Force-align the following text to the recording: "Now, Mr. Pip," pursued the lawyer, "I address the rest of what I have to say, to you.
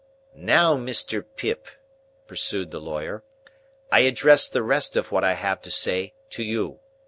"Now, 0.33 0.75
Mr. 0.75 1.23
Pip," 1.35 1.67
pursued 2.25 2.71
the 2.71 2.81
lawyer, 2.81 3.23
"I 3.91 3.99
address 3.99 4.47
the 4.49 4.63
rest 4.63 4.97
of 4.97 5.11
what 5.11 5.23
I 5.23 5.33
have 5.33 5.61
to 5.61 5.69
say, 5.69 6.15
to 6.31 6.41
you. 6.41 6.79